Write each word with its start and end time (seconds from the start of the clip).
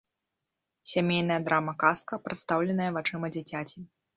Сямейная 0.91 1.37
драма-казка, 1.49 2.19
прадстаўленая 2.25 2.91
вачыма 2.99 3.27
дзіцяці. 3.37 3.77